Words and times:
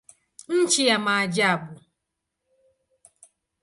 Nchi 0.57 0.87
ya 0.87 0.97
maajabu. 0.99 1.79